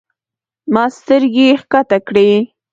[0.73, 2.29] ما سترګې کښته کړې.